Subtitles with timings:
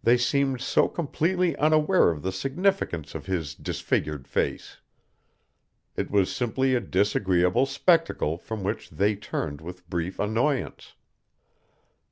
[0.00, 4.76] They seemed so completely unaware of the significance of his disfigured face.
[5.96, 10.94] It was simply a disagreeable spectacle from which they turned with brief annoyance.